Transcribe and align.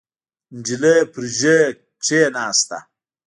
نجلۍ 0.57 0.97
پر 1.11 1.23
ژۍ 1.37 1.57
کېناسته. 2.03 2.77